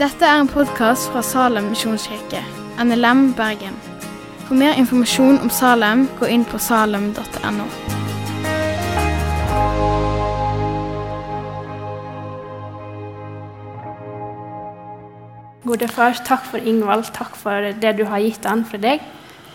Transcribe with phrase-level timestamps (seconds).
[0.00, 2.38] Dette er en podkast fra Salem misjonskirke,
[2.80, 3.74] NLM Bergen.
[4.46, 7.66] For mer informasjon om Salem, gå inn på salem.no.
[15.68, 17.12] Gode far, takk for Ingvald.
[17.12, 19.04] Takk for det du har gitt han fra deg.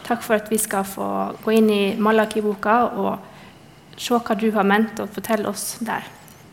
[0.06, 1.10] Takk for at vi skal få
[1.42, 6.06] gå inn i Malaki-boka og se hva du har ment og fortelle oss der.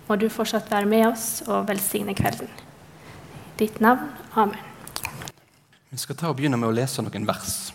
[0.08, 2.71] Må du fortsatt være med oss og velsigne kvelden.
[3.58, 4.08] Ditt navn.
[4.34, 4.58] Amen.
[5.90, 7.72] Vi skal ta og begynne med å lese noen vers.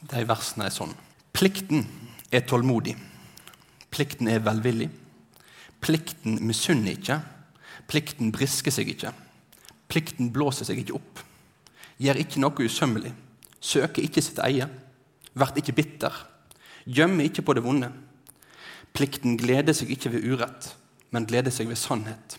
[0.00, 0.94] De versene er sånn.
[1.36, 1.84] Plikten
[2.32, 2.94] er tålmodig.
[3.92, 4.88] Plikten er velvillig.
[5.84, 7.18] Plikten misunner ikke.
[7.90, 9.12] Plikten brisker seg ikke.
[9.92, 11.20] Plikten blåser seg ikke opp.
[12.00, 13.12] Gjør ikke noe usømmelig.
[13.60, 14.70] Søker ikke sitt eie.
[15.36, 16.16] Vert ikke bitter.
[16.88, 17.92] Gjemmer ikke på det vonde.
[18.96, 20.72] Plikten gleder seg ikke ved urett,
[21.12, 22.38] men gleder seg ved sannhet.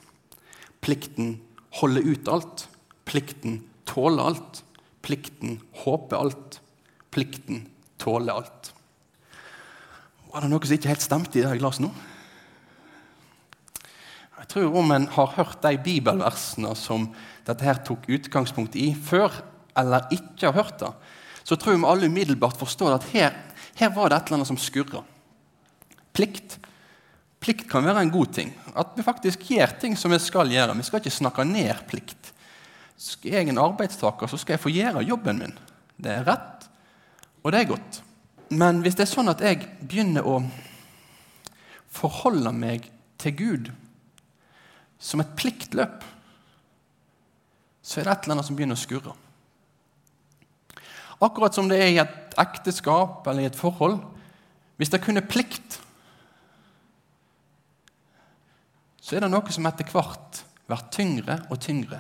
[0.82, 1.38] Plikten
[1.80, 2.68] holder ut alt.
[3.08, 4.64] Plikten tåler alt.
[5.02, 6.60] Plikten håper alt.
[7.12, 7.66] Plikten
[8.02, 8.72] tåler alt.
[10.32, 11.92] Var det noe som ikke helt stemte i det jeg nå?
[14.42, 17.10] Jeg tror Om en har hørt de bibelversene som
[17.46, 19.32] dette her tok utgangspunkt i før,
[19.78, 20.90] eller ikke har hørt det,
[21.44, 23.36] så tror jeg vi alle umiddelbart forstår at her,
[23.76, 25.04] her var det et eller annet som skurra.
[26.16, 26.58] Plikt.
[27.42, 28.52] Plikt kan være en god ting.
[28.78, 30.76] At vi faktisk gjør ting som vi skal gjøre.
[30.78, 32.34] Vi skal ikke snakke ned plikt.
[33.02, 35.56] Skal jeg en arbeidstaker, så skal jeg få gjøre jobben min.
[35.98, 36.68] Det er rett,
[37.42, 38.02] og det er godt.
[38.54, 40.38] Men hvis det er sånn at jeg begynner å
[41.92, 42.86] forholde meg
[43.22, 43.72] til Gud
[45.02, 46.06] som et pliktløp,
[47.82, 49.18] så er det et eller annet som begynner å skurre.
[51.22, 53.98] Akkurat som det er i et ekteskap eller i et forhold.
[54.78, 55.81] Hvis det kun er plikt,
[59.02, 62.00] så er det noe som etter hvert blir tyngre og tyngre.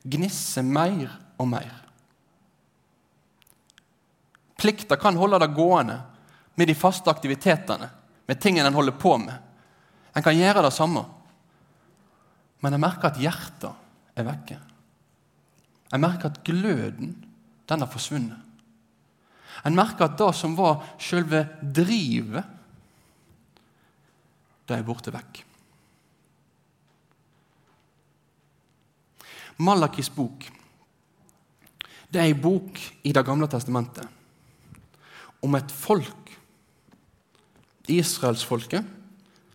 [0.00, 1.74] Gnisser mer og mer.
[4.60, 5.98] Plikta kan holde det gående
[6.56, 7.88] med de faste aktivitetene,
[8.26, 9.36] med tingene en holder på med.
[10.16, 11.04] En kan gjøre det samme.
[12.60, 14.58] Men jeg merker at hjertet er vekke.
[15.90, 17.14] Jeg merker at gløden
[17.68, 18.38] den har forsvunnet.
[19.64, 22.44] En merker at det som var selve drivet,
[24.68, 25.44] det er borte vekk.
[29.60, 30.48] Malakis bok
[32.10, 34.06] det er ei bok i Det gamle testamentet
[35.40, 36.34] om et folk,
[37.88, 38.84] israelsfolket,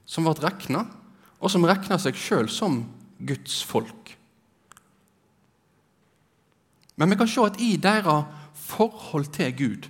[0.10, 0.80] som ble regna,
[1.38, 2.80] og som regna seg sjøl som
[3.22, 4.16] Guds folk.
[6.98, 9.88] Men vi kan se at i deres forhold til Gud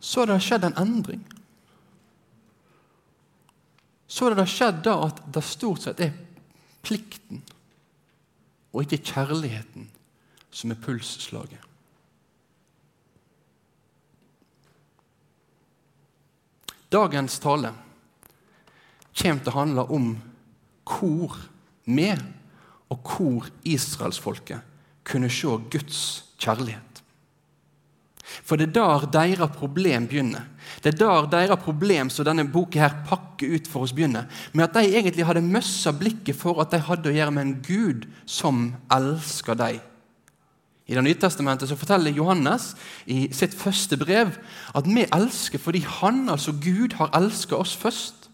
[0.00, 1.20] så har det skjedd en endring.
[4.08, 6.16] Så har det skjedd at det stort sett er
[6.80, 7.44] plikten
[8.72, 9.88] og ikke kjærligheten
[10.50, 11.66] som er pulsslaget.
[16.90, 17.70] Dagens tale
[19.14, 20.10] kommer til å handle om
[20.90, 21.36] hvor
[21.86, 22.10] vi
[22.90, 24.66] og hvor israelsfolket
[25.06, 26.00] kunne se Guds
[26.42, 26.89] kjærlighet.
[28.44, 30.46] For det er der deres problem begynner.
[30.82, 34.28] Det er der deres problem som denne boka her pakker ut for oss, begynner.
[34.52, 37.56] Med at de egentlig hadde møssa blikket for at de hadde å gjøre med en
[37.66, 39.80] Gud som elsker dem.
[40.90, 42.72] I Det nye testamentet så forteller Johannes
[43.06, 44.32] i sitt første brev
[44.74, 48.26] at vi elsker fordi han, altså Gud, har elsket oss først.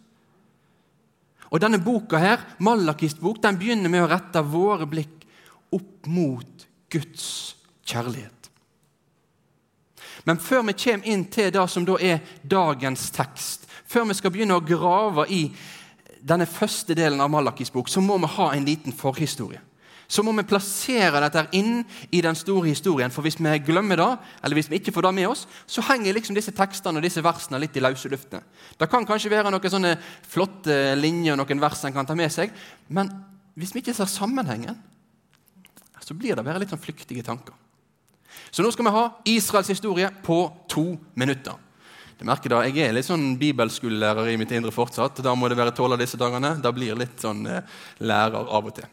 [1.52, 5.26] Og Denne boka her, Malakis bok, den begynner med å rette våre blikk
[5.76, 7.28] opp mot Guds
[7.86, 8.35] kjærlighet.
[10.26, 14.32] Men før vi kommer inn til det som da er dagens tekst, før vi skal
[14.34, 15.44] begynne å grave i
[16.26, 19.62] denne første delen av Malakis bok, så må vi ha en liten forhistorie.
[20.06, 21.80] Så må vi plassere dette inn
[22.14, 23.10] i den store historien.
[23.10, 24.08] For hvis vi glemmer det,
[24.42, 27.22] eller hvis vi ikke får det med oss, så henger liksom disse tekstene og disse
[27.26, 28.42] versene litt i løse luftene.
[28.78, 29.96] Det kan kanskje være noen sånne
[30.30, 32.54] flotte linjer og noen vers en kan ta med seg,
[32.86, 33.10] men
[33.58, 34.78] hvis vi ikke ser sammenhengen,
[36.06, 37.54] så blir det bare litt sånn flyktige tanker.
[38.50, 40.40] Så nå skal vi ha Israels historie på
[40.70, 41.54] to minutter.
[42.16, 45.20] Du merker da, Jeg er litt sånn bibelskolelærer i mitt indre fortsatt.
[45.20, 46.54] Da må det være tåle disse dagene.
[46.64, 47.64] Da blir litt sånn eh,
[48.00, 48.88] lærer av og til.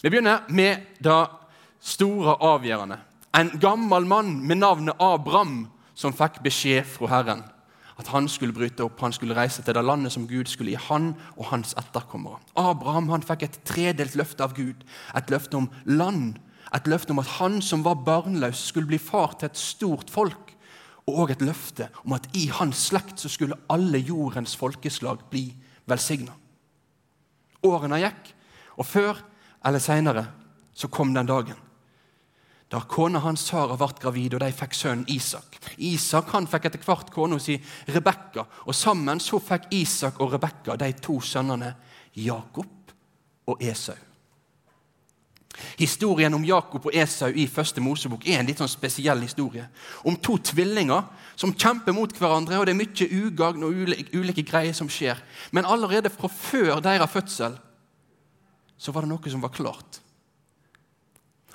[0.00, 1.20] Vi begynner med det
[1.82, 2.98] store avgjørende.
[3.36, 7.44] En gammel mann med navnet Abraham som fikk beskjed fra Herren
[8.02, 10.80] at han skulle bryte opp, han skulle reise til det landet som Gud skulle gi
[10.88, 12.40] han og hans etterkommere.
[12.58, 14.82] Abraham han fikk et tredelt løfte av Gud.
[15.16, 16.38] Et løfte om land,
[16.72, 20.54] et løfte om at han som var barnløs, skulle bli far til et stort folk.
[21.10, 25.48] Og et løfte om at i hans slekt så skulle alle jordens folkeslag bli
[25.90, 26.32] velsigna.
[27.66, 28.32] Årene gikk,
[28.78, 29.20] og før
[29.66, 30.24] eller seinere
[30.74, 31.58] så kom den dagen.
[32.72, 35.58] Da kona hans Sara ble gravid, og de fikk sønnen Isak.
[35.76, 37.58] Isak han fikk etter hvert kona si
[37.92, 41.74] Rebekka, og sammen så fikk Isak og Rebekka de to sønnene
[42.16, 42.94] Jakob
[43.52, 43.98] og Esau.
[45.76, 49.66] Historien om Jakob og Esau i første Mosebok er en litt sånn spesiell historie.
[50.08, 51.04] Om to tvillinger
[51.36, 55.20] som kjemper mot hverandre, og det er mye ugagn og ulike, ulike greier som skjer.
[55.52, 57.58] Men allerede fra før deres fødsel
[58.82, 60.00] så var det noe som var klart.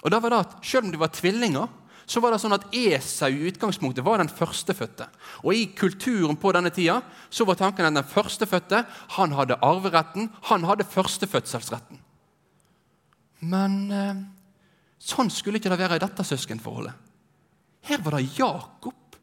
[0.05, 1.67] Og da var det at Selv om de var tvillinger,
[2.07, 5.09] så var det sånn at Esau i utgangspunktet var den førstefødte.
[5.43, 8.85] Og I kulturen på denne tida så var tanken at den førstefødte
[9.17, 11.99] han hadde arveretten, han hadde førstefødselsretten.
[13.45, 14.21] Men eh,
[14.97, 16.93] sånn skulle ikke det være i dette søskenforholdet.
[17.87, 19.17] Her var det Jakob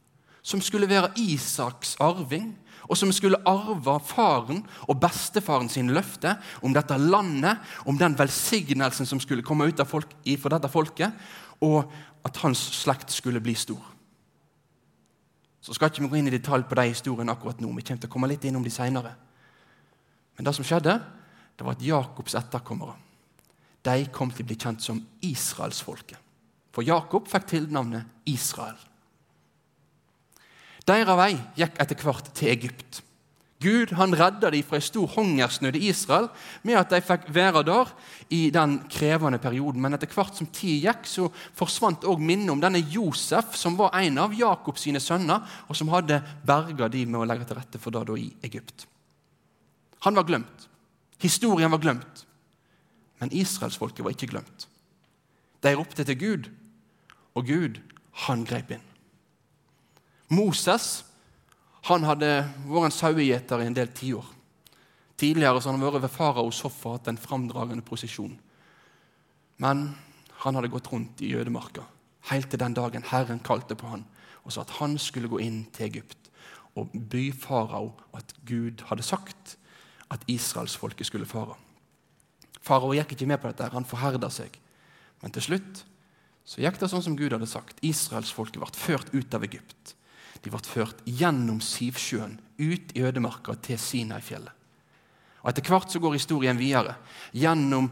[0.44, 2.52] som skulle være Isaks arving,
[2.84, 9.08] og som skulle arve faren og bestefaren sin løfte om dette landet, om den velsignelsen
[9.08, 11.16] som skulle komme ut av folk, for dette folket,
[11.64, 11.88] og
[12.24, 13.80] at hans slekt skulle bli stor.
[15.64, 17.70] Så skal ikke vi gå inn i detalj på de historiene akkurat nå.
[17.72, 19.14] Vi kommer til å komme litt innom de senere.
[20.36, 20.98] Men det som skjedde,
[21.56, 22.98] det var at Jakobs etterkommere
[23.84, 26.18] de kom til å bli kjent som israelsfolket.
[26.74, 28.78] For Jakob fikk tilnavnet Israel.
[30.84, 33.00] Deres vei gikk etter hvert til Egypt.
[33.64, 36.26] Gud han redda dem fra en stor hungersnød i Israel
[36.66, 37.92] med at de fikk være der
[38.34, 39.80] i den krevende perioden.
[39.80, 43.94] Men etter hvert som tid gikk, så forsvant òg minnet om denne Josef, som var
[44.02, 47.80] en av Jakobs sine sønner, og som hadde berga de med å legge til rette
[47.80, 48.84] for det da i Egypt.
[50.04, 50.68] Han var glemt.
[51.22, 52.26] Historien var glemt.
[53.20, 54.68] Men israelsfolket var ikke glemt.
[55.62, 56.50] De ropte til Gud,
[57.34, 57.80] og Gud,
[58.26, 58.84] han grep inn.
[60.34, 61.04] Moses
[61.88, 62.30] han hadde
[62.64, 64.26] vært en sauegjeter i en del tiår.
[65.20, 68.38] Tidligere så hadde han vært ved faraos hoff og hatt en framdragende posisjon.
[69.62, 69.90] Men
[70.44, 71.84] han hadde gått rundt i jødemarka
[72.30, 74.06] helt til den dagen Herren kalte på han
[74.44, 76.30] og sa at han skulle gå inn til Egypt
[76.74, 79.56] og by farao at Gud hadde sagt
[80.12, 81.54] at israelsfolket skulle fare.
[82.64, 84.56] Farao gikk ikke med på dette, han forherda seg.
[85.22, 85.84] Men til slutt
[86.44, 87.80] så gikk det sånn som Gud hadde sagt.
[87.84, 89.94] Israelsfolket ble ført ut av Egypt.
[90.44, 94.52] De ble ført gjennom Sivsjøen, ut i ødemarka til Sinai-fjellet.
[95.44, 96.96] Og Etter hvert så går historien videre,
[97.36, 97.90] gjennom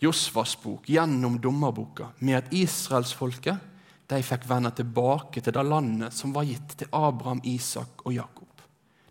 [0.00, 3.72] Josvas bok, gjennom dommerboka, med at israelsfolket
[4.08, 8.62] de fikk vende tilbake til det landet som var gitt til Abraham, Isak og Jakob.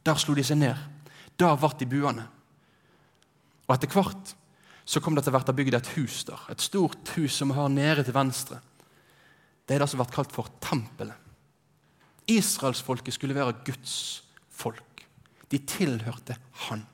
[0.06, 0.78] Der slo de seg ned.
[1.38, 2.26] Der ble de buende.
[3.66, 4.36] Og Etter hvert
[4.86, 6.42] så kom det til å bygge et hus der.
[6.54, 8.60] Et stort hus som vi har nede til venstre.
[9.66, 11.18] Det er det som blir kalt for tempelet.
[12.30, 13.96] Israelsfolket skulle være Guds
[14.50, 15.06] folk.
[15.50, 16.38] De tilhørte
[16.68, 16.86] Han.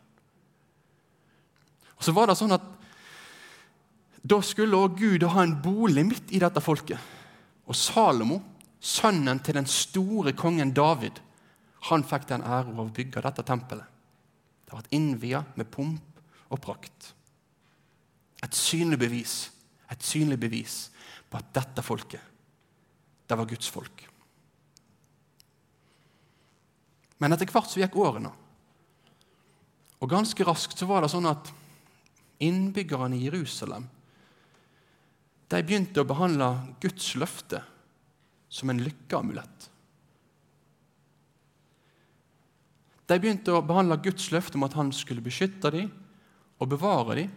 [1.96, 2.64] Og så var det sånn at
[4.22, 7.00] Da skulle også Gud ha en bolig midt i dette folket.
[7.66, 8.38] Og Salomo,
[8.80, 11.18] sønnen til den store kongen David,
[11.90, 13.88] han fikk den ære av å bygge dette tempelet.
[14.66, 16.22] Det ble innvia med pomp
[16.54, 17.16] og prakt.
[18.42, 19.36] Et synlig bevis,
[19.92, 20.78] et synlig bevis
[21.30, 22.22] på at dette folket,
[23.28, 24.08] det var Guds folk.
[27.22, 28.32] Men etter hvert så gikk årene.
[30.02, 31.52] Og ganske raskt så var det sånn at
[32.42, 33.86] innbyggerne i Jerusalem
[35.52, 36.48] de begynte å behandle
[36.82, 37.60] Guds løfte
[38.52, 39.68] som en lykkeamulett.
[43.12, 45.92] De begynte å behandle Guds løfte om at han skulle beskytte dem
[46.62, 47.34] og bevare dem.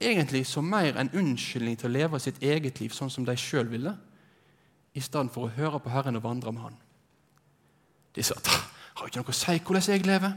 [0.00, 3.68] Egentlig som mer en unnskyldning til å leve sitt eget liv sånn som de sjøl
[3.70, 3.94] ville,
[4.96, 6.76] i stedet for å høre på Herren og vandre med Han.
[8.16, 8.48] De sa at
[8.96, 10.36] har ikke noe å si hvordan jeg lever.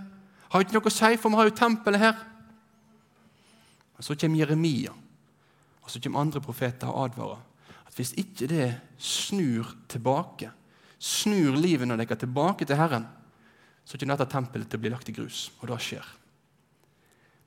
[0.52, 2.26] Har ikke noe å si, for vi har jo tempelet her.
[3.98, 4.96] Og Så kommer Jeremia
[5.90, 7.40] og så kommer andre profeter og advarer
[7.90, 8.68] at hvis ikke det
[9.02, 10.52] snur tilbake,
[11.02, 13.08] snur livene deres tilbake til Herren,
[13.82, 15.48] så kommer dette tempelet til å bli lagt i grus.
[15.58, 16.06] Og det skjer.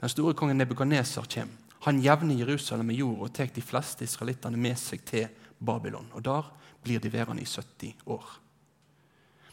[0.02, 1.61] Den store kongen Nebukadneser kommer.
[1.82, 5.26] Han jevner Jerusalem med jord og tar de fleste israelittene med seg til
[5.58, 6.10] Babylon.
[6.14, 8.38] Og Der blir de værende i 70 år.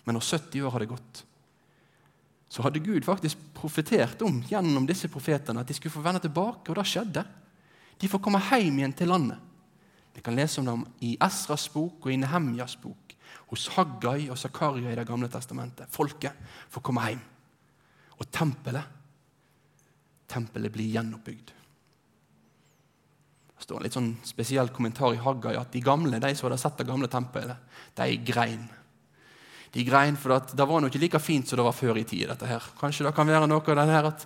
[0.06, 1.26] Men når 70 år hadde gått,
[2.50, 6.70] så hadde Gud faktisk profetert om gjennom disse profetene at de skulle få vende tilbake,
[6.70, 7.24] og det skjedde.
[8.02, 9.38] De får komme hjem igjen til landet.
[10.14, 13.14] Vi kan lese om dem i Esras bok og i Nehemjas bok,
[13.52, 15.90] hos Haggai og Zakaria i Det gamle testamentet.
[15.90, 16.34] Folket
[16.70, 17.22] får komme hjem.
[18.18, 18.98] Og tempelet
[20.30, 21.54] tempelet blir gjenoppbygd.
[23.70, 26.58] Det står en litt sånn spesiell kommentar i Haggai at de gamle, de som hadde
[26.58, 27.60] sett det gamle tempelet,
[28.00, 28.64] de grein
[29.72, 32.26] de grein, for det var nå ikke like fint som det var før i tid.
[32.32, 32.64] dette her.
[32.80, 34.26] Kanskje det kan være noe av det her at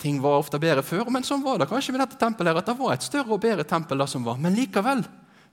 [0.00, 2.54] ting var ofte bedre før, men sånn var det kanskje med dette tempelet.
[2.54, 4.38] her, at Det var et større og bedre tempel det som var.
[4.38, 5.04] Men likevel,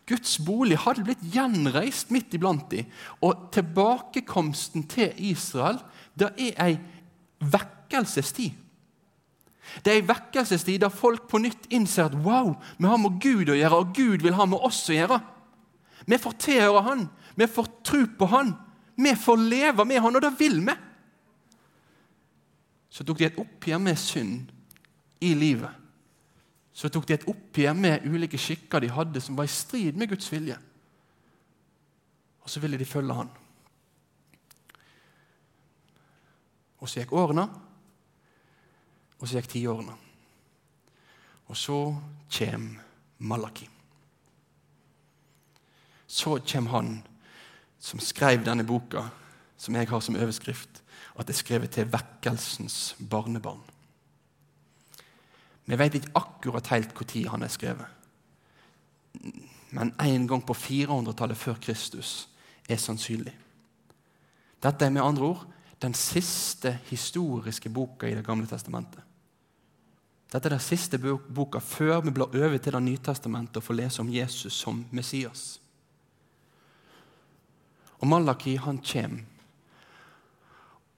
[0.08, 2.86] Guds bolig hadde blitt gjenreist midt iblant dem.
[3.22, 5.84] Og tilbakekomsten til Israel
[6.16, 6.80] det er ei
[7.40, 8.56] vekkelsestid.
[9.80, 13.50] Det er en vekkelsestid der folk på nytt innser at wow, vi har med Gud
[13.50, 15.20] å gjøre, og Gud vil ha med oss å gjøre.
[16.06, 17.06] Vi får tilhøre Han,
[17.40, 18.56] vi får tro på Han,
[19.00, 20.76] vi får leve med Han, og det vil vi.
[22.92, 24.52] Så tok de et oppgjør med synd
[25.24, 25.72] i livet.
[26.76, 30.12] Så tok de et oppgjør med ulike skikker de hadde som var i strid med
[30.12, 30.58] Guds vilje.
[32.42, 33.32] Og så ville de følge Han.
[36.82, 37.46] Og så gikk årene,
[39.22, 39.94] og så gikk tiårene.
[41.48, 41.78] Og så
[42.38, 42.82] kommer
[43.22, 43.68] Malaki.
[46.08, 47.04] Så kommer han
[47.80, 49.06] som skrev denne boka,
[49.58, 50.82] som jeg har som overskrift,
[51.16, 53.62] at det er skrevet til vekkelsens barnebarn.
[55.66, 57.86] Vi vet ikke akkurat helt når han er skrevet.
[59.72, 62.28] Men en gang på 400-tallet før Kristus
[62.70, 63.38] er sannsynlig.
[64.64, 65.46] Dette er med andre ord
[65.82, 69.02] den siste historiske boka i Det gamle testamentet.
[70.32, 73.78] Dette er den siste boka før vi blar over til Det nye testamentet og får
[73.82, 75.60] lese om Jesus som Messias.
[78.00, 79.28] Og Malaki han kommer,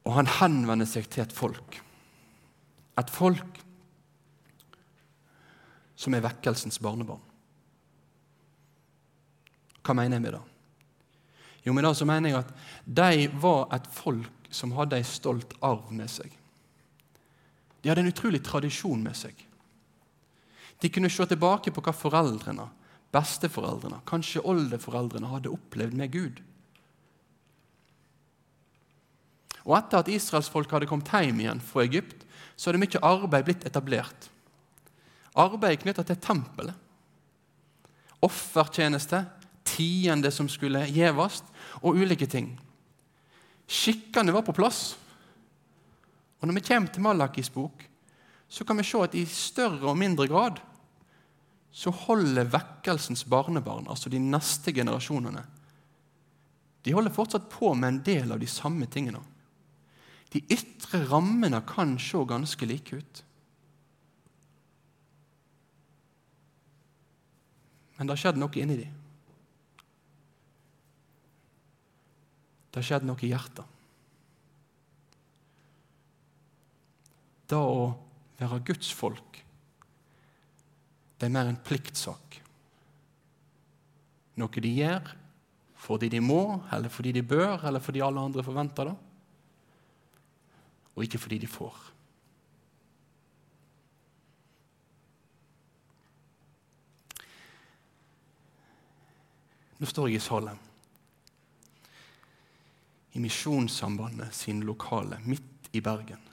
[0.03, 1.79] og han henvender seg til et folk.
[2.99, 3.59] Et folk
[5.95, 7.23] som er vekkelsens barnebarn.
[9.83, 10.43] Hva mener jeg med det?
[11.63, 12.53] Jo, med det så mener jeg at
[12.85, 16.31] de var et folk som hadde en stolt arv med seg.
[17.83, 19.35] De hadde en utrolig tradisjon med seg.
[20.79, 22.69] De kunne se tilbake på hva foreldrene,
[23.13, 26.41] besteforeldrene, kanskje oldeforeldrene hadde opplevd med Gud.
[29.63, 32.25] Og Etter at israelsfolket hadde kommet hjem igjen fra Egypt,
[32.55, 34.29] så hadde mye arbeid blitt etablert.
[35.39, 36.75] Arbeid knytta til tempelet.
[38.23, 39.23] Offertjeneste,
[39.67, 41.41] tiende som skulle gjeves,
[41.81, 42.53] og ulike ting.
[43.67, 44.93] Skikkene var på plass.
[46.43, 47.85] Og Når vi kommer til Malakis bok,
[48.51, 50.59] så kan vi se at i større og mindre grad
[51.71, 55.45] så holder vekkelsens barnebarn, altså de neste generasjonene,
[56.83, 59.21] de holder fortsatt på med en del av de samme tingene.
[60.35, 63.23] De ytre rammene kan se ganske like ut.
[67.95, 68.99] Men det har skjedd noe inni dem.
[72.67, 73.72] Det har skjedd noe i hjertet.
[77.53, 77.91] Det å
[78.39, 79.37] være Guds folk,
[81.19, 82.39] det er mer en pliktsak.
[84.41, 85.11] Noe de gjør
[85.83, 88.95] fordi de må, eller fordi de bør, eller fordi alle andre forventer det.
[90.95, 91.77] Og ikke fordi de får.
[99.83, 100.61] Nå står jeg i Salem
[103.13, 106.32] i Misjonssambandet sin lokale midt i Bergen.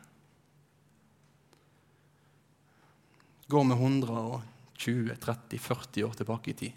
[3.50, 6.76] Går med 120, 30, 40 år tilbake i tid.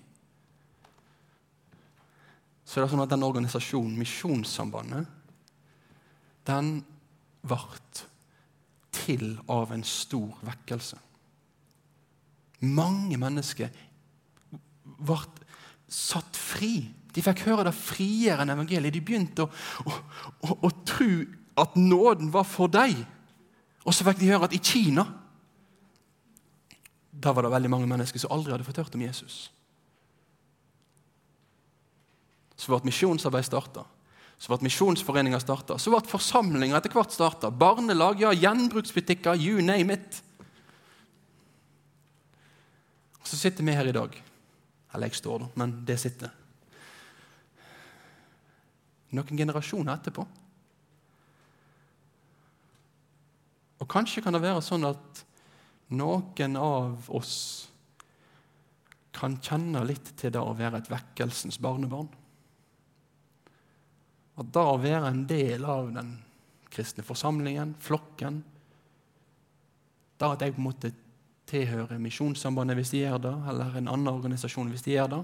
[2.63, 5.05] Så er det sånn at den organisasjonen, Misjonssambandet,
[6.47, 6.73] den
[7.43, 7.59] ble
[8.93, 10.97] til av en stor vekkelse.
[12.63, 13.71] Mange mennesker
[14.83, 15.19] ble
[15.93, 16.77] satt fri
[17.13, 18.95] de fikk høre det friere enn evangeliet.
[18.95, 19.49] De begynte å,
[19.85, 19.97] å,
[20.47, 21.11] å, å tro
[21.61, 23.03] at nåden var for dem.
[23.85, 25.05] Og så fikk de høre at i Kina
[27.13, 29.51] der var det veldig mange mennesker som aldri hadde fått hørt om Jesus.
[32.57, 33.85] Så ble misjonsarbeid starta.
[34.41, 35.77] Så ble misjonsforeninger starta.
[35.77, 37.51] Så ble forsamlinger etter hvert starta.
[37.53, 40.21] Barnelag, ja, gjenbruksbutikker, you name it.
[43.21, 44.15] Og så sitter vi her i dag.
[44.93, 46.33] Eller jeg står, da, men det sitter
[49.13, 50.25] noen generasjoner etterpå.
[53.83, 55.23] Og Kanskje kan det være sånn at
[55.91, 57.35] noen av oss
[59.13, 62.09] kan kjenne litt til det å være et vekkelsens barnebarn.
[64.41, 66.15] At det å være en del av den
[66.73, 68.43] kristne forsamlingen, flokken
[70.17, 70.89] Det at jeg på en måte
[71.49, 75.23] tilhører Misjonssambandet hvis de gjør det, eller en annen organisasjon hvis de gjør det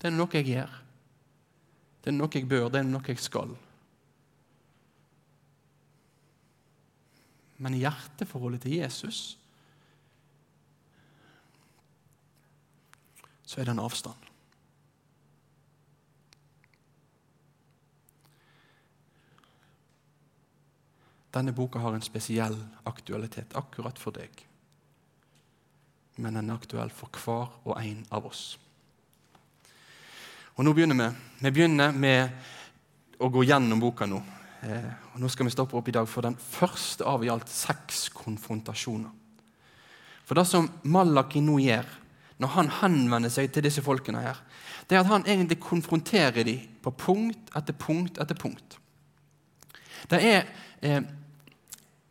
[0.00, 0.72] Det er noe jeg gjør.
[2.02, 3.54] Det er noe jeg bør, det er noe jeg skal.
[7.64, 9.24] Men hjerteforholdet til Jesus
[13.44, 14.24] så er det en avstand.
[21.34, 22.56] denne boka har en spesiell
[22.86, 24.30] aktualitet akkurat for deg.
[26.22, 28.44] Men den er aktuell for hver og en av oss.
[30.54, 31.08] Og Nå begynner vi.
[31.40, 34.20] Vi begynner med å gå gjennom boka nå.
[34.64, 37.50] Eh, og Nå skal vi stoppe opp i dag for den første av i alt
[37.52, 39.12] seks konfrontasjoner.
[40.24, 41.88] For det som Malaki nå gjør,
[42.40, 44.40] når han henvender seg til disse folkene, her,
[44.88, 48.78] det er at han egentlig konfronterer dem på punkt etter punkt etter punkt.
[50.08, 50.42] Det er
[50.84, 51.04] eh,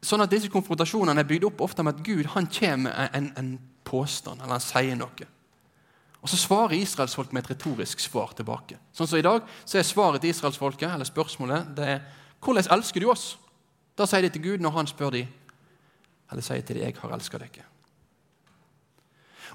[0.04, 3.30] sånn at Disse konfrontasjonene er bygd opp ofte med at Gud han kommer med en,
[3.38, 3.54] en
[3.86, 5.30] påstand, eller han sier noe.
[6.24, 8.78] Og Så svarer israelsfolk med et retorisk svar tilbake.
[8.96, 12.06] Sånn som I dag så er svaret til israelsfolket, eller spørsmålet det er
[12.44, 13.38] 'Hvordan elsker du oss?'
[13.98, 15.28] Da sier de til Gud når han spør dem,
[16.32, 17.74] eller sier til dem 'Jeg har elsket dere'.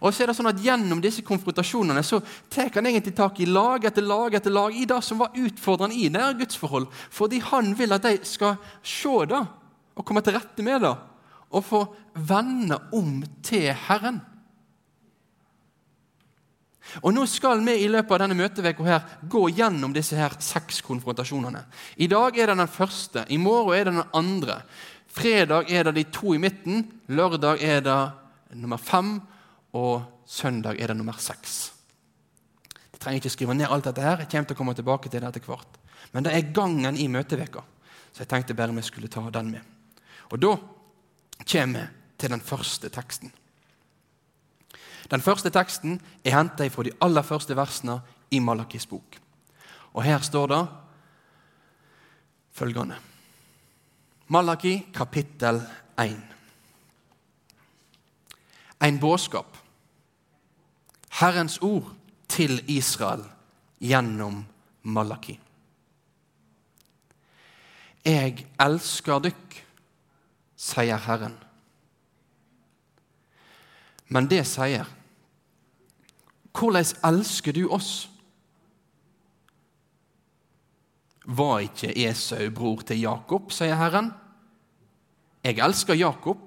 [0.01, 3.49] Og så er det sånn at Gjennom disse konfrontasjonene så tar han egentlig tak i
[3.51, 6.87] lag etter lag etter lag i det som var utfordrende i nære gudsforhold.
[7.11, 9.43] Fordi han vil at de skal se det
[9.99, 10.95] og komme til rette med det
[11.51, 11.81] og få
[12.15, 14.21] vende om til Herren.
[17.03, 20.81] Og Nå skal vi i løpet av denne møteveka her gå gjennom disse her seks
[20.87, 21.65] konfrontasjonene.
[22.01, 24.61] I dag er det den første, i morgen er det den andre.
[25.09, 27.99] Fredag er det de to i midten, lørdag er det
[28.57, 29.19] nummer fem,
[29.77, 31.73] og søndag er det nummer seks.
[32.93, 34.03] Jeg trenger ikke skrive ned alt dette.
[34.03, 35.79] her, jeg kommer til å komme tilbake til det etter hvert.
[36.13, 37.63] Men det er gangen i møteveka,
[38.13, 39.63] så jeg tenkte bare vi skulle ta den med.
[40.33, 40.57] Og Da
[41.45, 41.87] kommer vi
[42.19, 43.33] til den første teksten.
[45.11, 48.01] Den første teksten er hentet fra de aller første versene
[48.31, 49.17] i Malakis bok.
[49.95, 50.67] Og Her står det
[52.53, 52.99] følgende
[54.29, 55.63] Malaki kapittel
[55.99, 56.17] 1.
[58.85, 59.57] En budskap.
[61.21, 61.95] Herrens ord
[62.29, 63.25] til Israel
[63.81, 64.45] gjennom
[64.83, 65.39] Malaki.
[68.05, 69.57] Jeg elsker dykk,
[70.57, 71.35] sier Herren.
[74.09, 74.98] Men det sier
[76.59, 78.09] hvordan elsker du oss?
[81.25, 84.13] Var ikke Esau bror til Jakob, sier Herren.
[85.45, 86.41] Jeg elsker Jakob,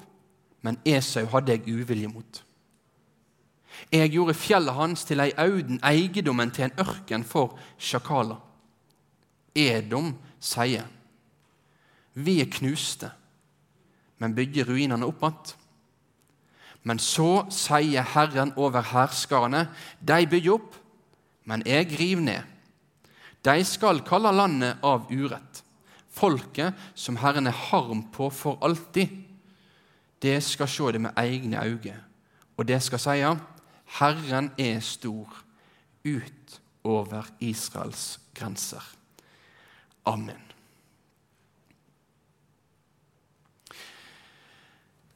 [0.62, 2.44] men Esau hadde jeg uvilje mot.
[3.92, 8.40] Jeg gjorde fjellet hans til ei auden, eiendommen til en ørken for sjakaler.
[9.56, 10.86] Edom sier,
[12.14, 13.12] vi er knuste,
[14.20, 15.58] men bygger ruinene opp igjen.
[16.84, 19.68] Men så sier Herren over herskarene,
[20.00, 20.78] de bygger opp,
[21.46, 22.48] men jeg river ned.
[23.46, 25.62] De skal kalle landet av urett.
[26.12, 29.14] Folket som Herren er harm på for alltid,
[30.22, 31.98] det skal se det med egne øyne.
[32.58, 33.22] Og det skal si
[33.98, 35.44] Herren er stor
[36.06, 38.84] utover Israels grenser.
[40.06, 40.52] Amen.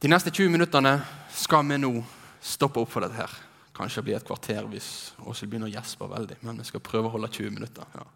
[0.02, 0.98] De neste 20 minuttene
[1.36, 1.92] skal vi nå
[2.40, 3.36] stoppe opp for dette her.
[3.76, 4.88] Kanskje det blir et kvarter hvis
[5.20, 6.38] Åshild begynner å gjespe veldig.
[6.46, 7.84] Men vi skal prøve å holde 20 minutter.
[7.92, 8.06] Ja.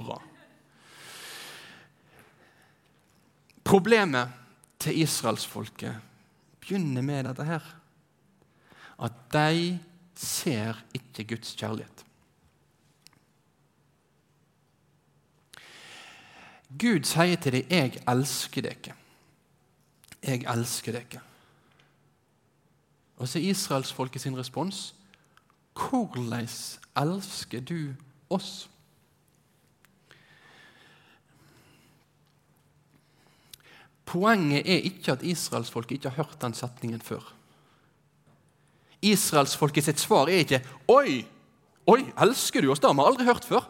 [0.00, 0.18] Bra.
[3.70, 4.34] Problemet
[4.80, 6.00] til israelsfolket
[6.64, 7.70] begynner med dette her.
[9.00, 9.78] At de
[10.18, 12.04] ser ikke Guds kjærlighet.
[16.70, 18.94] Gud sier til dem 'Jeg elsker dere'.
[20.22, 21.29] Jeg elsker dere.
[23.20, 24.90] Og så er israelsfolket sin respons
[25.76, 26.48] Hvordan
[26.98, 27.94] elsker du
[28.32, 28.68] oss?
[34.10, 37.22] Poenget er ikke at israelsfolket ikke har hørt den setningen før.
[39.00, 41.24] Israelsfolket sitt svar er ikke 'Oi,
[41.86, 43.68] oi, elsker du oss?' Det har vi aldri hørt før.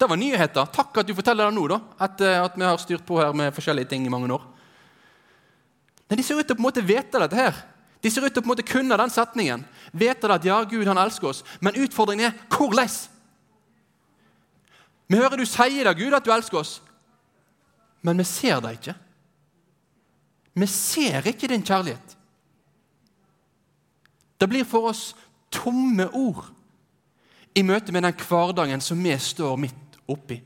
[0.00, 0.64] Det var nyheter.
[0.64, 3.52] Takk at du forteller det nå, da, etter at vi har styrt på her med
[3.52, 4.42] forskjellige ting i mange år.
[6.10, 7.62] Nei, De ser ut til å på en måte vite dette her.
[8.02, 9.64] De ser ut til å på en måte kunne den setningen.
[9.92, 11.44] Vite at ja, Gud han elsker oss.
[11.60, 12.90] Men utfordringen er hvordan?
[15.10, 16.76] Vi hører du sier det, Gud, at du elsker oss,
[18.06, 18.94] men vi ser det ikke.
[20.54, 22.14] Vi ser ikke din kjærlighet.
[24.40, 25.10] Det blir for oss
[25.50, 26.46] tomme ord
[27.58, 30.38] i møte med den hverdagen som vi står midt oppi.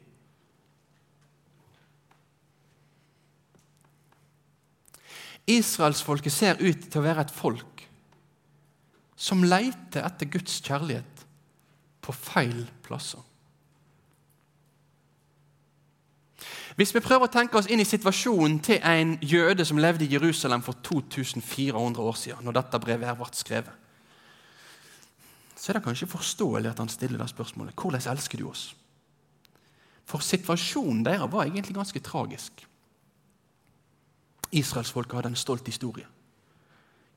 [5.50, 7.84] Israelsfolket ser ut til å være et folk
[9.16, 11.24] som leter etter Guds kjærlighet
[12.04, 13.20] på feil plasser.
[16.74, 20.10] Hvis vi prøver å tenke oss inn i situasjonen til en jøde som levde i
[20.10, 23.82] Jerusalem for 2400 år siden, når dette brevet ble skrevet,
[25.54, 28.72] så er det kanskje forståelig at han stiller det spørsmålet hvordan elsker du oss?
[30.04, 32.66] For situasjonen deres var egentlig ganske tragisk.
[34.60, 36.06] Israelsfolket hadde en stolt historie.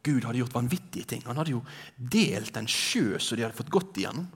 [0.06, 1.23] Gud hadde gjort vanvittige ting.
[1.28, 1.63] Han hadde jo
[1.97, 4.28] delt en sjø så de hadde fått gått igjennom.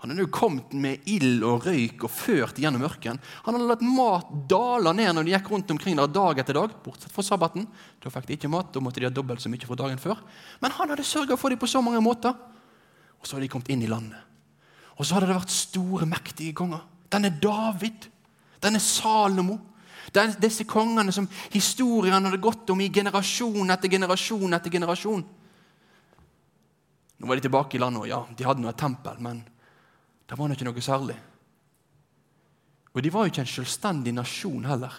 [0.00, 3.20] Han hadde jo kommet med ild og røyk og ført gjennom ørkenen.
[3.44, 6.72] Han hadde latt mat dale ned når de gikk rundt omkring der dag etter dag,
[6.84, 7.66] bortsett fra sabbaten.
[8.00, 10.22] Da fikk de ikke mat, da måtte de ha dobbelt så mye fra dagen før.
[10.64, 12.32] Men han hadde sørga for dem på så mange måter.
[13.20, 14.24] Og så hadde de kommet inn i landet.
[14.96, 16.80] Og så hadde det vært store, mektige konger.
[17.12, 18.08] Denne David,
[18.64, 19.58] denne Salomo.
[20.14, 25.24] Den, disse kongene som historiene hadde gått om i generasjon etter generasjon etter generasjon.
[27.20, 29.42] Nå var de tilbake i landet, og ja, de hadde nå et tempel, men
[30.24, 31.18] det var ikke noe særlig.
[32.94, 34.94] Og de var jo ikke en selvstendig nasjon heller.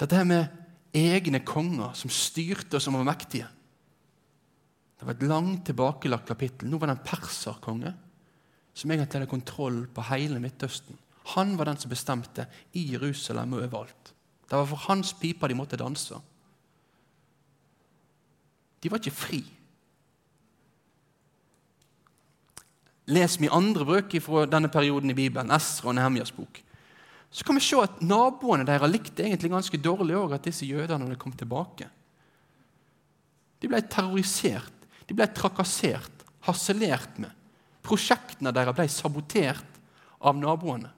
[0.00, 3.46] Dette her med egne konger som styrte og som var mektige.
[4.98, 6.70] Det var et langt tilbakelagt kapittel.
[6.70, 7.92] Nå var det en perserkonge
[8.74, 10.96] som egentlig hadde kontroll på hele Midtøsten.
[11.34, 14.12] Han var den som bestemte i Jerusalem og overalt.
[14.44, 16.18] Det var for hans piper de måtte danse.
[18.82, 19.40] De var ikke fri.
[23.10, 26.60] Leser vi andre bøker fra denne perioden i Bibelen, Esra og Nehemjas bok,
[27.34, 31.08] så kan vi se at naboene deres likte egentlig ganske dårlig også at disse jødene
[31.08, 31.88] hadde kommet tilbake.
[33.58, 37.32] De ble terrorisert, de ble trakassert, harselert med.
[37.84, 39.80] Prosjektene deres ble sabotert
[40.22, 40.92] av naboene.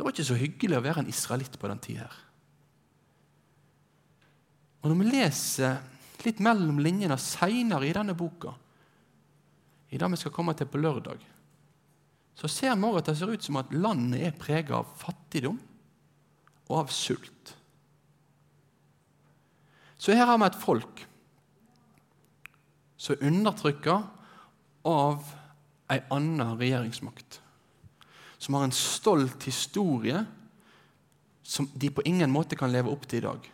[0.00, 2.06] Det var ikke så hyggelig å være en israelitt på den tida.
[4.80, 5.74] Og når vi leser
[6.24, 8.54] litt mellom linjene seinere i denne boka,
[9.92, 11.20] i det vi skal komme til på lørdag,
[12.32, 15.58] så ser vi at det ser ut som at landet er preget av fattigdom
[16.70, 17.52] og av sult.
[20.00, 21.04] Så her har vi et folk
[22.96, 24.00] som er undertrykka
[24.88, 25.36] av
[25.92, 27.39] ei anna regjeringsmakt.
[28.40, 30.24] Som har en stolt historie
[31.42, 33.48] som de på ingen måte kan leve opp til i dag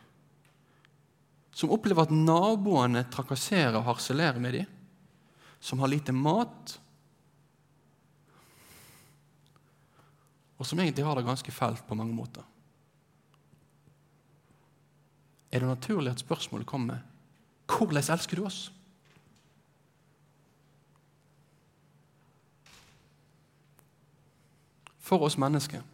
[1.56, 4.72] som opplever at naboene trakasserer og harselerer med dem,
[5.56, 6.74] som har lite mat,
[10.60, 12.44] og som egentlig har det ganske fælt på mange måter.
[15.48, 17.00] Er det naturlig at spørsmålet kommer
[17.72, 18.66] hvordan elsker du oss?
[25.06, 25.84] For oss mennesker.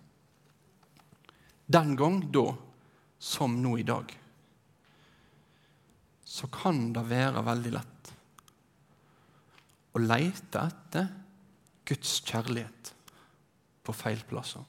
[1.68, 2.46] Den gang da
[3.22, 4.12] som nå i dag
[6.32, 8.10] så kan det være veldig lett
[9.92, 11.10] å leite etter
[11.88, 12.92] Guds kjærlighet
[13.84, 14.64] på feil plasser.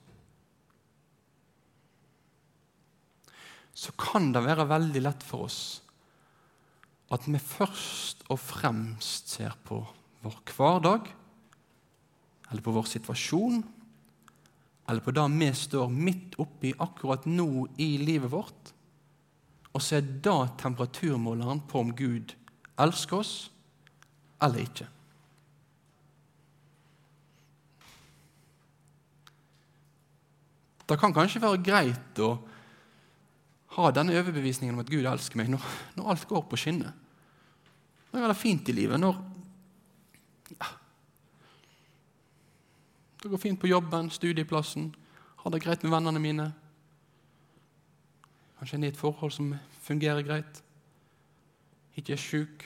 [3.73, 5.61] Så kan det være veldig lett for oss
[7.13, 9.79] at vi først og fremst ser på
[10.23, 11.07] vår hverdag,
[12.49, 13.63] eller på vår situasjon,
[14.87, 18.73] eller på det vi står midt oppi akkurat nå i livet vårt,
[19.73, 22.35] og så er det temperaturmåleren på om Gud
[22.79, 23.33] elsker oss
[24.43, 24.89] eller ikke.
[30.83, 32.33] Det kan kanskje være greit å
[33.77, 35.63] ha denne overbevisningen om at Gud elsker meg, når,
[35.97, 36.91] når alt går på skinner.
[38.11, 39.15] Når jeg har det fint i livet, når
[43.23, 44.89] Det går fint på jobben, studieplassen,
[45.37, 46.47] har det greit med vennene mine.
[48.59, 49.53] Kanskje en i et forhold som
[49.85, 50.59] fungerer greit.
[51.95, 52.65] Ikke er sjuk.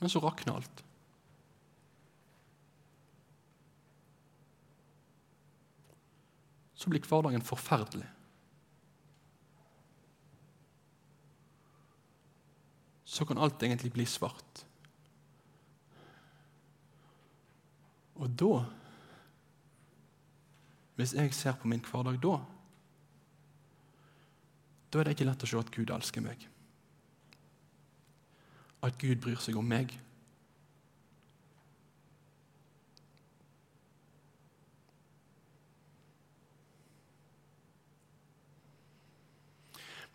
[0.00, 0.84] Men så rakner alt.
[6.80, 8.08] Så blir hverdagen forferdelig.
[13.04, 14.64] Så kan alt egentlig bli svart.
[18.20, 18.52] Og da
[21.00, 22.34] hvis jeg ser på min hverdag da,
[24.92, 26.42] da er det ikke lett å se at Gud elsker meg.
[28.84, 29.94] At Gud bryr seg om meg.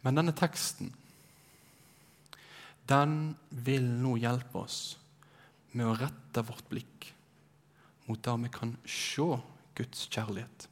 [0.06, 0.94] Men denne teksten
[2.86, 3.34] den
[3.66, 4.80] vil nå hjelpe oss
[5.74, 7.15] med å rette vårt blikk
[8.06, 9.28] mot der vi kan se
[9.76, 10.68] Guds kjærlighet.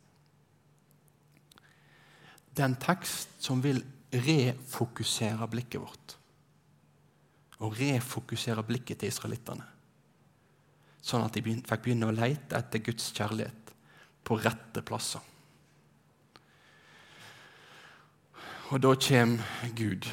[2.53, 3.81] Det er en tekst som vil
[4.13, 6.15] refokusere blikket vårt.
[7.65, 9.65] Og refokusere blikket til israelittene.
[11.03, 13.73] Sånn at de fikk begynne å lete etter Guds kjærlighet
[14.23, 15.23] på rette plasser.
[18.71, 20.07] Og da kommer Gud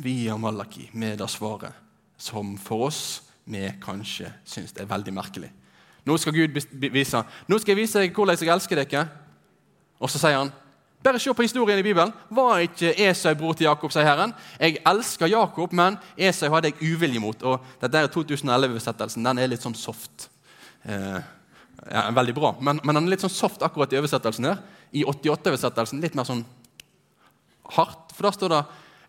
[0.00, 1.74] via Malaki med det svaret.
[2.20, 5.50] som for oss vi kanskje syns er veldig merkelig.
[6.06, 6.56] Nå skal Gud
[6.92, 9.06] vise Nå skal jeg vise deg hvordan jeg elsker dere.
[10.00, 10.52] Og så sier han
[11.02, 12.12] bare se på historien i Bibelen.
[12.28, 14.34] Var ikke Esau bror til Jakob, sier Herren.
[14.60, 17.42] Jeg elsker Jakob, men Esau hadde jeg uvilje mot.
[17.42, 19.24] Og dette er 2011-oversettelsen.
[19.24, 20.28] Den er litt sånn soft.
[20.84, 21.16] Eh,
[21.88, 24.50] ja, veldig bra, men, men, den er litt sånn soft akkurat i oversettelsen.
[24.50, 24.60] her.
[24.92, 26.44] I 88-oversettelsen litt mer sånn
[27.78, 28.12] hardt.
[28.12, 28.62] For da står det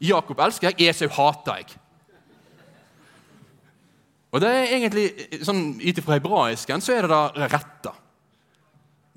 [0.08, 1.76] 'Jakob elsker jeg, Esau hater jeg'.
[4.32, 5.06] Og det er egentlig,
[5.44, 7.94] sånn Ut ifra hebraisken så er det da retta.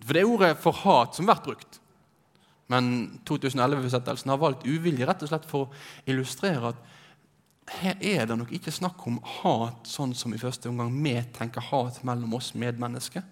[0.05, 1.79] For det er ordet for hat som vært brukt.
[2.73, 6.83] Men 2011-besettelsen har valgt uvilje rett og slett for å illustrere at
[7.81, 11.65] her er det nok ikke snakk om hat sånn som i første omgang vi tenker
[11.71, 13.25] hat mellom oss medmennesker.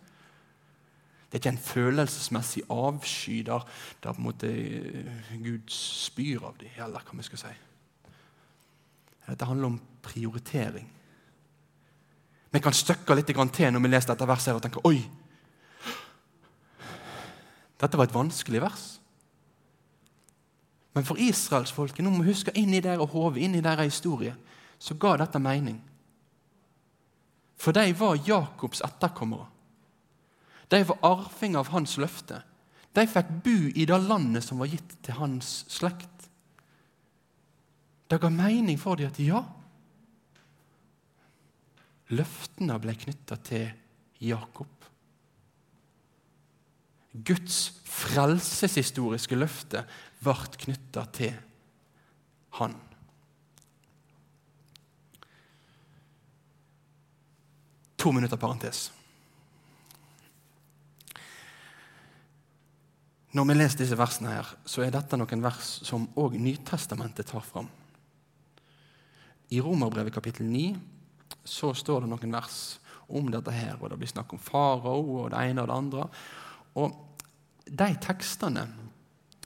[1.29, 3.65] Det er ikke en følelsesmessig avsky der,
[4.05, 4.49] der på en måte
[5.41, 7.53] Gud spyr av dem, eller hva vi skal si.
[9.29, 10.89] Dette handler om prioritering.
[12.53, 14.99] Vi kan støkke litt til når vi leser dette verset og tenker Oi!
[17.81, 18.83] Dette var et vanskelig vers.
[20.95, 24.35] Men for israelsfolket, nå må vi huske inn i deres hode, i deres historie,
[24.79, 25.81] så ga dette mening.
[27.57, 29.49] For de var Jakobs etterkommere.
[30.69, 32.43] De var arvinger av hans løfte.
[32.93, 36.29] De fikk bo i det landet som var gitt til hans slekt.
[38.09, 39.41] Det ga mening for dem at ja,
[42.13, 43.69] løftene ble knytta til
[44.23, 44.69] Jakob.
[47.13, 49.85] Guds frelseshistoriske løfte
[50.23, 51.37] ble knytta til
[52.59, 52.75] han.
[58.03, 58.91] To minutter parentes.
[63.33, 67.45] Når vi leser disse versene, her, så er dette noen vers som òg Nytestamentet tar
[67.47, 67.71] fram.
[69.53, 70.92] I Romerbrevet kapittel 9
[71.45, 72.61] så står det noen vers
[73.13, 76.07] om dette her, og det blir snakk om farao og det ene og det andre.
[76.81, 77.01] Og
[77.63, 78.65] De tekstene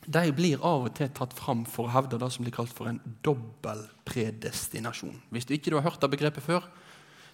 [0.07, 2.89] de blir av og til tatt fram for å hevde det som blir kalt for
[2.89, 5.19] en dobbel predestinasjon.
[5.35, 6.65] Hvis du ikke har hørt det begrepet før,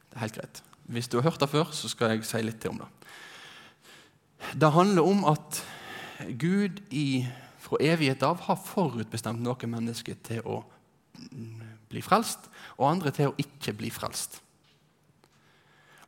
[0.08, 0.62] det er helt greit.
[0.88, 2.88] Hvis du har hørt det før, så skal jeg si litt til om det.
[4.58, 5.60] Det handler om at
[6.40, 7.24] Gud i,
[7.62, 10.62] fra evighet av har forutbestemt noen mennesker til å
[11.92, 12.48] bli frelst,
[12.80, 14.40] og andre til å ikke bli frelst.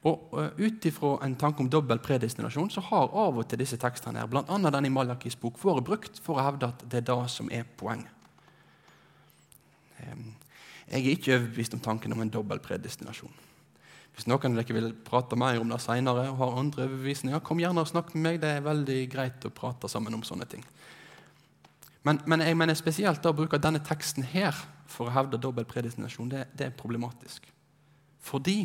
[0.04, 3.78] Og uh, Ut ifra en tanke om dobbel predestinasjon så har av og til disse
[3.80, 4.44] tekstene her, bl.a.
[4.44, 7.64] den i Malakis bok, vært brukt for å hevde at det er det som er
[7.80, 8.12] poenget.
[10.04, 10.34] Um,
[10.90, 13.32] jeg er ikke overbevist om tanken om en dobbel predestinasjon.
[14.14, 17.58] Hvis noen av dere vil prate mer om det senere, og har andre overbevisninger, kom
[17.58, 18.36] gjerne og snakk med meg.
[18.44, 20.62] Det er veldig greit å prate sammen om sånne ting.
[22.04, 24.54] Men, men jeg mener spesielt da å bruke denne teksten her
[24.86, 27.48] for å hevde dobbel predestinasjon, det, det er problematisk.
[28.22, 28.58] Fordi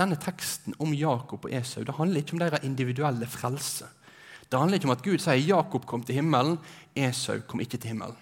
[0.00, 3.86] denne teksten om Jakob og Esau det handler ikke om deres individuelle frelse.
[4.50, 6.58] Det handler ikke om at Gud sier Jakob kom til himmelen,
[6.96, 8.16] Esau kom ikke til himmelen.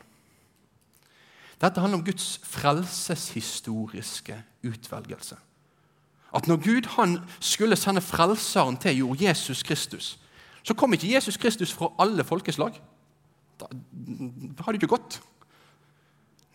[1.59, 4.37] Dette handler om Guds frelseshistoriske
[4.67, 5.37] utvelgelse.
[6.35, 10.19] At når Gud han skulle sende frelseren til jord, Jesus Kristus,
[10.63, 12.77] så kom ikke Jesus Kristus fra alle folkeslag.
[13.61, 15.21] Da hadde det ikke gått.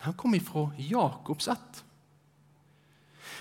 [0.06, 1.84] Han kom ifra Jakobs ett.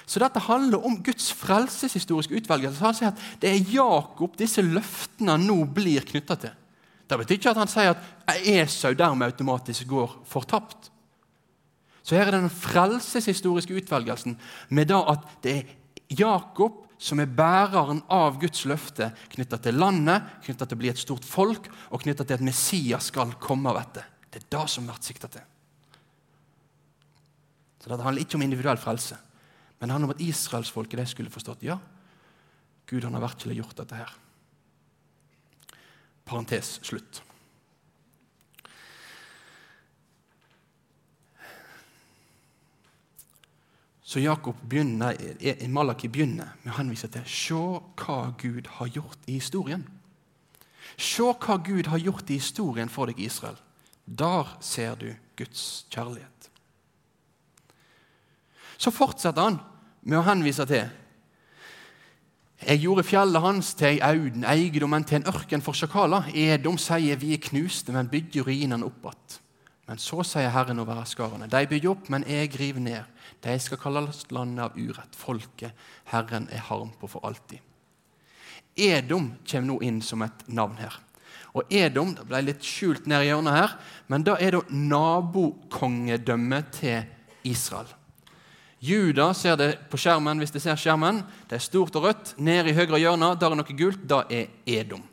[0.06, 2.84] Så dette handler om Guds frelseshistoriske utvelgelse.
[2.84, 6.56] Han sier at Det er Jakob disse løftene nå blir knytta til.
[7.08, 10.90] Det betyr ikke at han sier at Esau dermed automatisk går fortapt.
[12.04, 14.36] Så her er den frelseshistoriske utvelgelsen
[14.70, 15.76] med da at det er
[16.20, 21.00] Jakob som er bæreren av Guds løfte knytta til landet, knytta til å bli et
[21.00, 24.06] stort folk og knytta til at Messias skal komme av dette.
[24.32, 25.44] Det er det som blir sikta til.
[27.84, 29.18] Så Dette handler ikke om individuell frelse.
[29.84, 31.76] Men det handler om at israelsfolket skulle forstått ja,
[32.88, 34.12] Gud han har virkelig gjort dette her.
[36.24, 37.20] Parentes slutt.
[44.08, 45.20] Så Jakob begynner,
[45.68, 47.60] Malaki begynner med å henvise til se
[48.06, 49.84] hva Gud har gjort i historien.
[50.96, 53.60] Se hva Gud har gjort i historien for deg, Israel.
[54.08, 56.50] Der ser du Guds kjærlighet.
[58.80, 59.62] Så fortsetter han
[60.04, 60.90] med å henvise til
[62.64, 66.30] Jeg gjorde fjellet hans til ei auden, eiendommen til en ørken for sjakaler.
[66.32, 69.40] Edom sier vi er knuste, men bygger ruinene opp igjen.
[69.84, 73.04] Men så sier Herren over herskarene, de bygger opp, men jeg river ned.
[73.44, 75.76] De skal kalles landet av urett, folket
[76.08, 77.60] Herren er harm på for alltid.
[78.80, 80.96] Edom kommer nå inn som et navn her.
[81.54, 83.72] Og Edom det ble litt skjult ned i hjørnet her,
[84.08, 87.04] men da er det nabokongedømmet til
[87.52, 87.92] Israel.
[88.84, 91.22] Juda ser det på skjermen hvis de ser skjermen.
[91.48, 92.34] Det er stort og rødt.
[92.44, 94.02] Nede i høyre hjørne der er noe gult.
[94.04, 95.06] Da er Edom.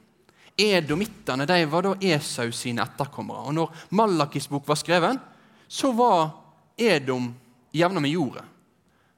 [0.58, 3.44] Edomittene de var da Esau sine etterkommere.
[3.46, 5.22] Og når Malakis bok var skrevet,
[5.70, 6.32] så var
[6.74, 7.30] Edom
[7.70, 8.42] jevna med jordet.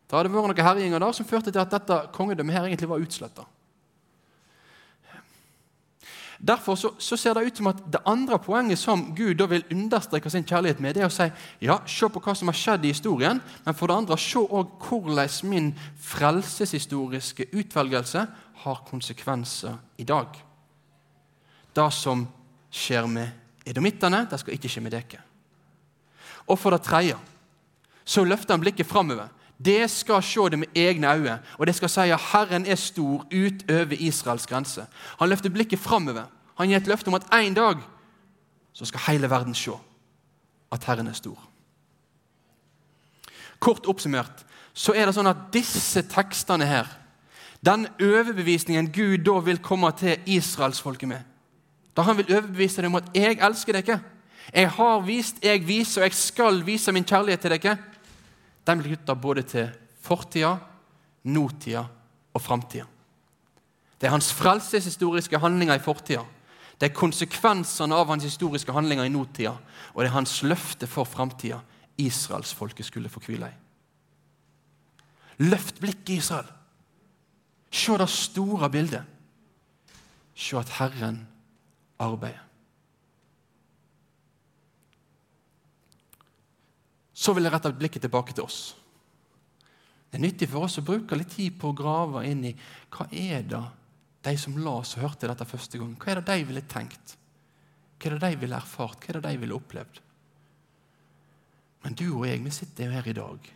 [0.04, 2.90] Da hadde det vært noen herjinger der som førte til at dette kongedømmet her egentlig
[2.90, 3.48] var utsletta.
[6.42, 9.62] Derfor så, så, ser det ut som at det andre poenget som Gud da vil
[9.70, 11.28] understreke sin kjærlighet med, det er å si
[11.62, 14.88] ja, se på hva som har skjedd i historien, men for det andre se også
[14.88, 15.68] hvordan min
[16.02, 18.24] frelseshistoriske utvelgelse
[18.64, 20.34] har konsekvenser i dag.
[21.72, 22.26] Det som
[22.74, 25.22] skjer med edomittene, det skal ikke skje med dere.
[26.50, 27.20] Og for det tredje
[28.02, 29.30] så løfter han blikket framover.
[29.64, 33.26] Det skal se det med egne øyne, og det skal si at Herren er stor
[33.30, 34.86] utover Israels grense.
[35.18, 36.24] Han løfter blikket framover.
[36.58, 37.76] Han gir et løfte om at en dag
[38.72, 39.70] så skal hele verden se
[40.72, 41.38] at Herren er stor.
[43.60, 44.44] Kort oppsummert
[44.74, 46.88] så er det sånn at disse tekstene her,
[47.62, 51.20] den overbevisningen Gud da vil komme til israelsfolket med,
[51.94, 54.00] da han vil overbevise dem om at 'jeg elsker dere',
[54.54, 57.78] 'jeg har vist, jeg viser, og jeg skal vise min kjærlighet til dere',
[58.66, 59.70] den blir knytta både til
[60.02, 60.56] fortida,
[61.24, 61.84] nåtida
[62.34, 62.86] og framtida.
[63.98, 66.24] Det er hans frelseshistoriske handlinger i fortida.
[66.78, 69.52] Det er konsekvensene av hans historiske handlinger i nåtida,
[69.94, 71.60] og det er hans løfte for framtida
[72.00, 73.58] israelsfolket skulle få hvile i.
[75.46, 76.48] Løft blikket, Israel.
[77.72, 79.04] Se det store bildet.
[80.34, 81.26] Se at Herren
[81.98, 82.42] arbeider.
[87.22, 88.60] Så vil jeg rette blikket tilbake til oss.
[90.10, 92.56] Det er nyttig for oss å bruke litt tid på å grave inn i
[92.92, 93.62] hva er det
[94.26, 95.94] de som la oss og hørte dette første gang.
[95.98, 97.14] Hva er det de ville tenkt?
[97.96, 99.00] Hva er det de ville erfart?
[99.00, 100.02] Hva er det de ville opplevd?
[101.82, 103.48] Men du og jeg, vi sitter jo her i dag.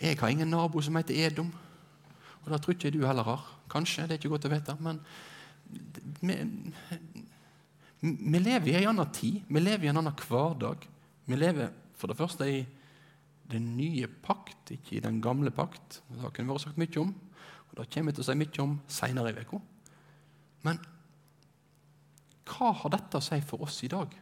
[0.00, 1.50] Jeg har ingen nabo som heter Edom.
[2.40, 3.44] Og det tror ikke du heller har.
[3.72, 4.76] Kanskje, det er ikke godt å vite.
[4.80, 5.00] Men
[6.22, 6.38] vi,
[8.00, 9.42] vi lever i en annen tid.
[9.48, 10.86] Vi lever i en annen hverdag.
[11.28, 12.62] Vi lever for det første i
[13.50, 16.00] den nye pakt, ikke i den gamle pakt.
[16.08, 17.12] Det kunne vært sagt mye om,
[17.70, 19.60] og det kommer vi til å si mye om seinere i uka.
[20.66, 20.80] Men
[22.50, 24.12] hva har dette å si for oss i dag?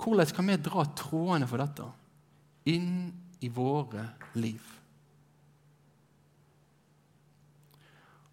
[0.00, 1.88] Hvordan kan vi dra trådene for dette
[2.72, 3.10] inn
[3.44, 4.06] i våre
[4.40, 4.76] liv?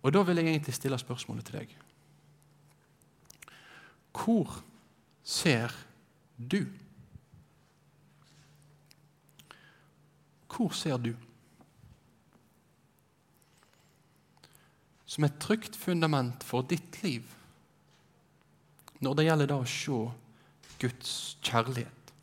[0.08, 1.72] Og Da vil jeg egentlig stille spørsmålet til deg.
[4.16, 4.64] Hvor
[5.24, 5.74] ser
[6.38, 6.64] du?
[10.48, 11.14] Hvor ser du?
[15.06, 17.34] Som et trygt fundament for ditt liv
[19.00, 19.98] når det gjelder da å se
[20.82, 21.12] Guds
[21.46, 22.14] kjærlighet,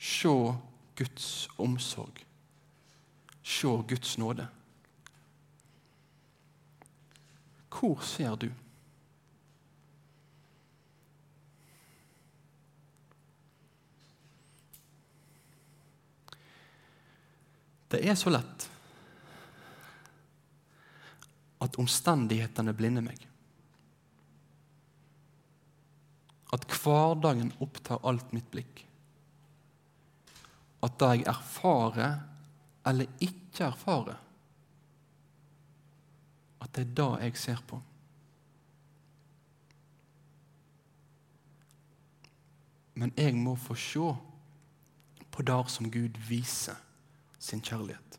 [0.00, 0.32] se
[0.96, 1.26] Guds
[1.60, 2.22] omsorg,
[3.44, 4.46] se Guds nåde.
[7.68, 8.48] Hvor ser du?
[17.90, 18.68] Det er så lett
[21.60, 23.26] at omstendighetene blinder meg.
[26.54, 28.84] At hverdagen opptar alt mitt blikk.
[30.86, 32.20] At det jeg erfarer
[32.88, 34.16] eller ikke erfarer,
[36.60, 37.80] at det er det jeg ser på.
[43.00, 44.12] Men jeg må få se
[45.30, 46.78] på det som Gud viser
[47.40, 48.18] sin kjærlighet.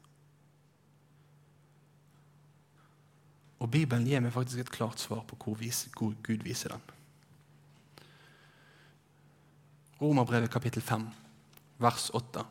[3.61, 6.81] Og Bibelen gir meg faktisk et klart svar på hvor, vis, hvor Gud viser den.
[10.01, 11.05] Romerbrevet kapittel 5,
[11.77, 12.41] vers 8.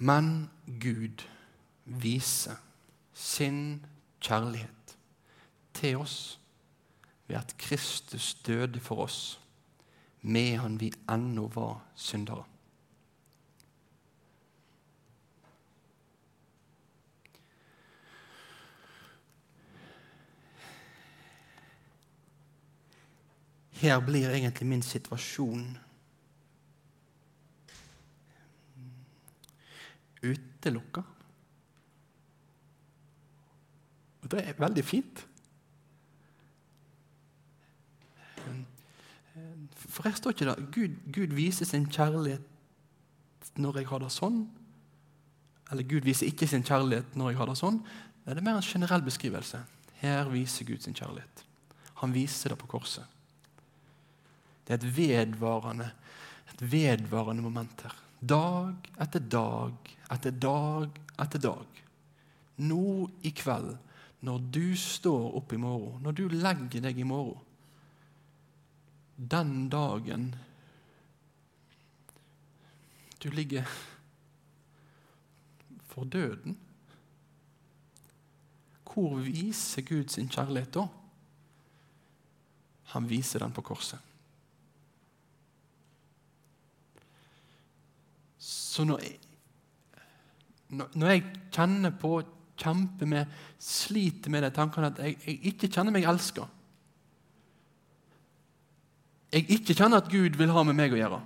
[0.00, 0.48] Men
[0.80, 1.26] Gud
[1.84, 2.56] viser
[3.12, 3.84] sin
[4.24, 4.96] kjærlighet
[5.74, 6.38] til oss
[7.28, 9.40] ved at Kristus døde for oss
[10.22, 12.44] medan vi ennå var syndere.
[23.78, 25.78] Her blir egentlig min situasjon
[30.22, 31.02] utelukka.
[34.22, 35.24] Og det er veldig fint.
[39.88, 42.44] For her står ikke det Gud, Gud viser sin kjærlighet
[43.58, 44.42] når jeg har det sånn.
[45.70, 47.78] Eller Gud viser ikke sin kjærlighet når jeg har det sånn.
[48.24, 49.62] Det er mer en generell beskrivelse.
[50.02, 51.44] Her viser Gud sin kjærlighet.
[52.02, 53.17] Han viser det på korset.
[54.68, 55.86] Det er et vedvarende,
[56.52, 57.94] et vedvarende moment her.
[58.20, 61.78] dag etter dag etter dag etter dag.
[62.68, 63.76] Nå i kveld,
[64.20, 67.44] når du står opp i morgen, når du legger deg i morgen
[69.16, 70.34] Den dagen
[73.22, 73.66] du ligger
[75.90, 76.58] for døden
[78.84, 80.86] Hvor viser Gud sin kjærlighet da?
[82.94, 84.07] Han viser den på korset.
[88.78, 89.16] Så når jeg,
[90.70, 92.20] når jeg kjenner på,
[92.58, 96.44] kjemper med, sliter med de tankene at jeg, jeg ikke kjenner meg elska
[99.34, 101.18] Jeg ikke kjenner at Gud vil ha med meg å gjøre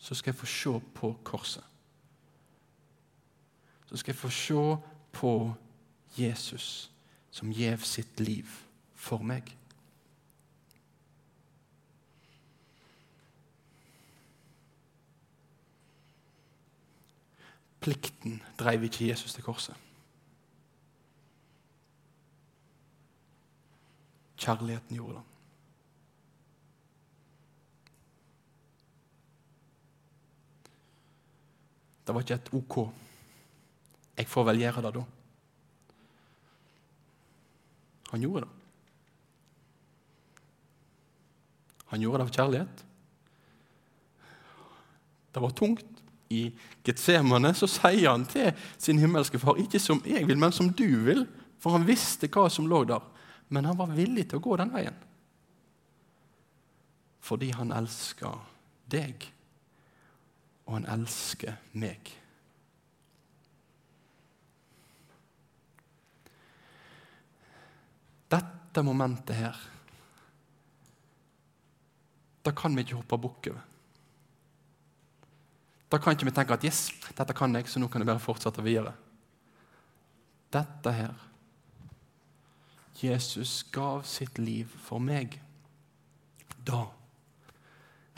[0.00, 1.64] Så skal jeg få se på korset.
[3.86, 4.64] Så skal jeg få se
[5.14, 5.34] på
[6.16, 6.70] Jesus
[7.30, 8.48] som gjev sitt liv
[8.98, 9.52] for meg.
[17.82, 19.76] Plikten dreiv ikke Jesus til korset.
[24.38, 25.28] Kjærligheten gjorde det.
[32.06, 32.76] Det var ikke et OK.
[34.18, 35.04] Jeg får vel gjøre det, da.
[38.12, 38.50] Han gjorde det.
[41.92, 42.84] Han gjorde det av kjærlighet.
[45.32, 45.91] Det var tungt.
[46.32, 46.42] I
[46.86, 50.88] Getsemane så sier han til sin himmelske far ikke som jeg vil, men som du
[51.06, 51.26] vil.
[51.62, 53.02] For han visste hva som lå der.
[53.52, 54.96] Men han var villig til å gå den veien.
[57.22, 58.40] Fordi han elsker
[58.90, 59.28] deg,
[60.66, 62.10] og han elsker meg.
[68.32, 69.60] Dette momentet her,
[72.42, 73.71] da kan vi ikke hoppe bukk over.
[75.92, 78.20] Da kan ikke vi tenke at 'yes, dette kan jeg, så nå kan jeg bare
[78.20, 78.94] fortsette videre'.
[80.52, 81.14] Dette her
[83.02, 85.40] Jesus gav sitt liv for meg.
[86.66, 86.86] Da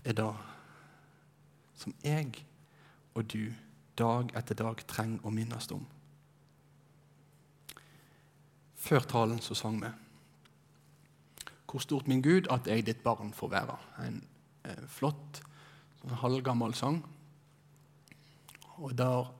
[0.04, 0.34] er det
[1.74, 2.44] som jeg
[3.14, 3.52] og du
[3.98, 5.86] dag etter dag trenger å minnes om.
[8.76, 9.92] Før talen så sang vi
[11.74, 13.74] hvor stort min Gud at jeg ditt barn får være.
[13.98, 14.20] En
[14.62, 15.40] eh, flott,
[15.98, 17.00] sånn halvgammel sang.
[18.82, 19.30] Og der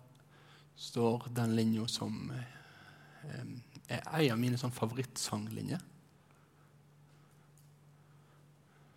[0.77, 3.43] står den linja som eh,
[3.89, 5.83] er en av mine sånn favorittsanglinjer.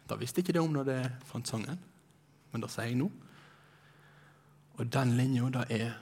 [0.07, 1.79] Da visste jeg ikke det om når det fant sangen,
[2.51, 3.09] men det sier jeg nå.
[4.77, 5.97] Og den linja, da er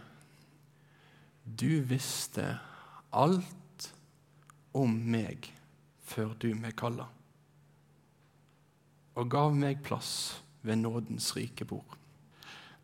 [1.45, 2.57] Du visste
[3.13, 3.91] alt
[4.73, 5.45] om meg
[6.01, 7.05] før du meg kalla
[9.15, 11.95] og gav meg plass ved nådens rike bord.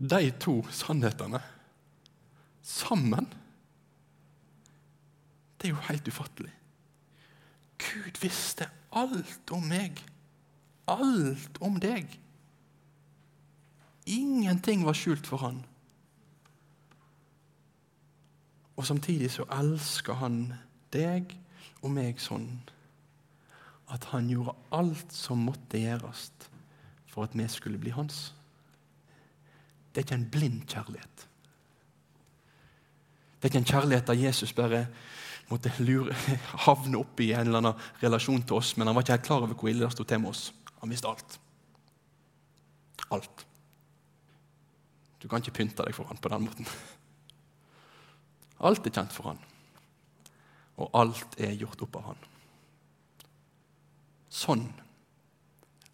[0.02, 1.42] De to sannhetene
[2.66, 3.28] sammen
[5.62, 6.54] Det er jo helt ufattelig.
[7.78, 8.66] Gud visste
[8.98, 10.00] alt om meg.
[10.90, 12.10] Alt om deg.
[14.10, 15.62] Ingenting var skjult for han.
[18.74, 20.48] Og samtidig så elsker han
[20.94, 21.36] deg
[21.84, 22.50] og meg sånn
[23.94, 26.32] at han gjorde alt som måtte gjøres
[27.12, 28.32] for at vi skulle bli hans.
[29.92, 31.28] Det er ikke en blind kjærlighet.
[33.42, 34.86] Det er ikke en kjærlighet der Jesus bare
[35.50, 36.16] måtte lure,
[36.66, 39.44] havne opp i en eller annen relasjon til oss, men han var ikke helt klar
[39.44, 40.54] over hvor ille det sto til med oss.
[40.80, 41.40] Han visste alt.
[43.12, 43.46] Alt.
[45.22, 46.70] Du kan ikke pynte deg for han på den måten.
[48.62, 49.40] Alt er kjent for han,
[50.78, 52.28] og alt er gjort opp av han.
[54.32, 54.68] Sånn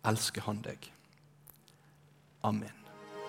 [0.08, 0.92] elsker han deg.
[2.48, 2.77] Amen.